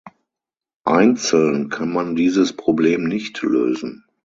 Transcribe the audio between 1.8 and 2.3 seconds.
man